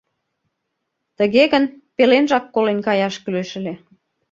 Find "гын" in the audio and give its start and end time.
1.53-1.63